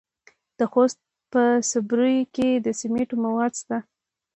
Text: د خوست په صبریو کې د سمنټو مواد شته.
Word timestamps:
د 0.57 0.59
خوست 0.71 0.99
په 1.31 1.43
صبریو 1.71 2.29
کې 2.35 2.49
د 2.65 2.67
سمنټو 2.79 3.15
مواد 3.23 3.51
شته. 3.61 3.77